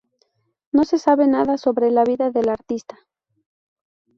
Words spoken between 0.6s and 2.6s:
No se sabe nada sobre la vida del